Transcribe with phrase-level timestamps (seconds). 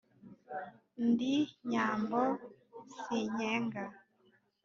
[1.07, 1.35] Ndi
[1.69, 2.21] Nyambo
[3.01, 3.83] sinkenga,